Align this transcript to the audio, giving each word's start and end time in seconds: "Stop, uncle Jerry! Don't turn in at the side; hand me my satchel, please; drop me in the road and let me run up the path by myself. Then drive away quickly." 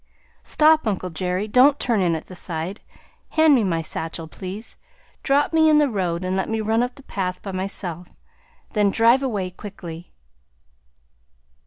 "Stop, 0.41 0.87
uncle 0.87 1.11
Jerry! 1.11 1.47
Don't 1.47 1.79
turn 1.79 2.01
in 2.01 2.15
at 2.15 2.25
the 2.25 2.33
side; 2.33 2.81
hand 3.29 3.53
me 3.53 3.63
my 3.63 3.83
satchel, 3.83 4.27
please; 4.27 4.75
drop 5.21 5.53
me 5.53 5.69
in 5.69 5.77
the 5.77 5.91
road 5.91 6.23
and 6.23 6.35
let 6.35 6.49
me 6.49 6.59
run 6.59 6.81
up 6.81 6.95
the 6.95 7.03
path 7.03 7.39
by 7.43 7.51
myself. 7.51 8.15
Then 8.71 8.89
drive 8.89 9.21
away 9.21 9.51
quickly." 9.51 10.11